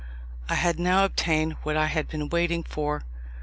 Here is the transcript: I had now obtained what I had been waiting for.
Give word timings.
I 0.49 0.55
had 0.55 0.79
now 0.79 1.05
obtained 1.05 1.57
what 1.61 1.77
I 1.77 1.85
had 1.85 2.07
been 2.07 2.27
waiting 2.27 2.63
for. 2.63 3.03